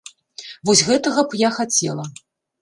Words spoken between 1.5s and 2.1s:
хацела.